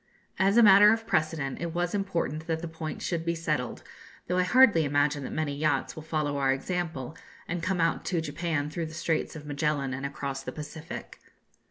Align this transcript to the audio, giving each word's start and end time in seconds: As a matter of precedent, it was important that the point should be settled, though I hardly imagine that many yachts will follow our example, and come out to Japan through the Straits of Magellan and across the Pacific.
As 0.39 0.57
a 0.57 0.63
matter 0.63 0.91
of 0.91 1.05
precedent, 1.05 1.61
it 1.61 1.75
was 1.75 1.93
important 1.93 2.47
that 2.47 2.63
the 2.63 2.67
point 2.67 3.03
should 3.03 3.23
be 3.23 3.35
settled, 3.35 3.83
though 4.25 4.39
I 4.39 4.41
hardly 4.41 4.83
imagine 4.83 5.23
that 5.25 5.31
many 5.31 5.55
yachts 5.55 5.95
will 5.95 6.01
follow 6.01 6.37
our 6.39 6.51
example, 6.51 7.15
and 7.47 7.61
come 7.61 7.79
out 7.79 8.03
to 8.05 8.19
Japan 8.19 8.71
through 8.71 8.87
the 8.87 8.95
Straits 8.95 9.35
of 9.35 9.45
Magellan 9.45 9.93
and 9.93 10.03
across 10.03 10.41
the 10.41 10.51
Pacific. 10.51 11.19